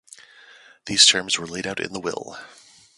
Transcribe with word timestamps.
These 0.87 1.05
terms 1.05 1.37
were 1.37 1.45
laid 1.45 1.67
out 1.67 1.79
in 1.79 1.93
the 1.93 1.99
will. 1.99 2.35